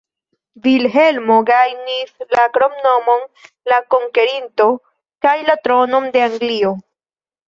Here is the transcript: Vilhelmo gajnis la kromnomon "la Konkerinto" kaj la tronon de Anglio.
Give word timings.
Vilhelmo 0.67 1.35
gajnis 1.49 2.23
la 2.35 2.45
kromnomon 2.55 3.21
"la 3.73 3.77
Konkerinto" 3.95 4.67
kaj 5.27 5.35
la 5.51 5.57
tronon 5.69 6.09
de 6.17 6.25
Anglio. 6.29 6.73